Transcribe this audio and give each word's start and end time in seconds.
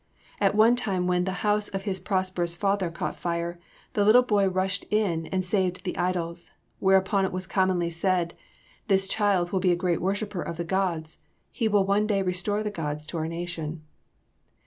At 0.39 0.55
one 0.55 0.75
time 0.75 1.05
when 1.05 1.25
the 1.25 1.45
house 1.45 1.67
of 1.67 1.83
his 1.83 1.99
prosperous 1.99 2.55
father 2.55 2.89
caught 2.89 3.15
fire, 3.15 3.59
the 3.93 4.03
little 4.03 4.23
boy 4.23 4.47
rushed 4.49 4.83
in 4.85 5.27
and 5.27 5.45
saved 5.45 5.83
the 5.83 5.95
idols. 5.95 6.49
Whereupon 6.79 7.23
it 7.23 7.31
was 7.31 7.45
commonly 7.45 7.91
said, 7.91 8.33
"This 8.87 9.07
child 9.07 9.51
will 9.51 9.59
be 9.59 9.71
a 9.71 9.75
great 9.75 10.01
worshiper 10.01 10.41
of 10.41 10.57
the 10.57 10.63
gods; 10.63 11.19
he 11.51 11.67
will 11.67 11.85
one 11.85 12.07
day 12.07 12.23
restore 12.23 12.63
the 12.63 12.71
gods 12.71 13.05
to 13.05 13.17
our 13.19 13.27
nation." 13.27 13.83